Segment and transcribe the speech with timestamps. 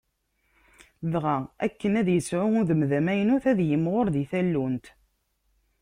[1.11, 4.85] Dɣa, akken ad yesɛu udem d amaynut, ad yimɣur di tallunt.